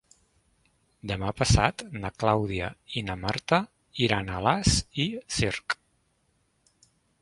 [1.11, 3.63] Demà passat na Clàudia i na Marta
[4.09, 5.83] iran a Alàs i Cerc.